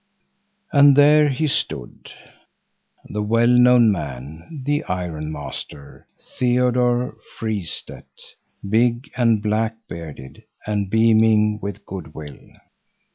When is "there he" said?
0.95-1.45